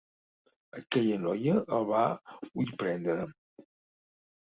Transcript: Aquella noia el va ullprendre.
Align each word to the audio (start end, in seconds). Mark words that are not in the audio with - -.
Aquella 0.79 1.19
noia 1.27 1.59
el 1.79 1.87
va 1.91 2.01
ullprendre. 2.65 3.31